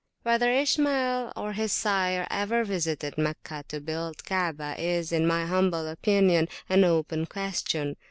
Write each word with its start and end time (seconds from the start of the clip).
Whether 0.23 0.51
Ishmael 0.51 1.31
or 1.35 1.53
his 1.53 1.71
sire 1.71 2.25
ever 2.31 2.63
visited 2.65 3.19
Meccah 3.19 3.65
to 3.67 3.79
build 3.79 4.17
the 4.17 4.23
Kaabah 4.23 4.79
is, 4.79 5.11
in 5.11 5.27
my 5.27 5.45
humble 5.45 5.87
opinion, 5.87 6.47
an 6.67 6.83
open 6.83 7.27
question. 7.27 7.95